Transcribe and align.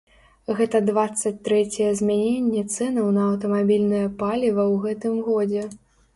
Гэта 0.59 0.77
дваццаць 0.87 1.33
трэцяе 1.47 1.89
змяненне 1.99 2.63
цэнаў 2.77 3.13
на 3.19 3.27
аўтамабільнае 3.29 4.01
паліва 4.25 4.63
ў 4.73 4.83
гэтым 4.89 5.15
годзе. 5.31 5.71